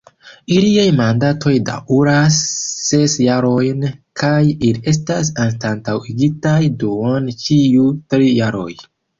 [0.53, 2.39] Iliaj mandatoj daŭras
[2.87, 3.85] ses jarojn,
[4.23, 8.71] kaj ili estas anstataŭigitaj duone ĉiu tri jaroj.